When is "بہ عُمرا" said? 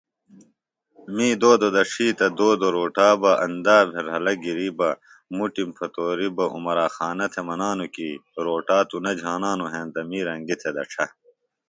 6.37-6.87